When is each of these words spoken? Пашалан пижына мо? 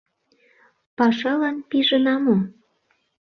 Пашалан 0.97 1.57
пижына 1.69 2.15
мо? 2.25 2.37